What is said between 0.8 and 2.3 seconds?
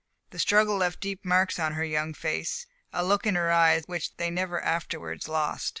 deep marks on her young